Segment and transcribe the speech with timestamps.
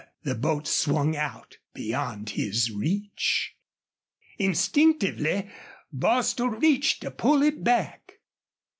[0.23, 3.55] The boat swung out beyond his reach.
[4.39, 5.51] Instinctively
[5.93, 8.13] Bostil reached to pull it back.